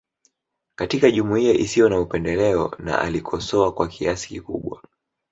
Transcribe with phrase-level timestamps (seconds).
[0.75, 4.83] Katika jumuiya isiyo na upendeleo na alikosoa kwa kiasi kikubwa